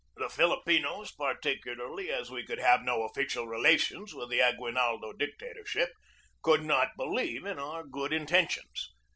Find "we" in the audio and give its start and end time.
2.31-2.43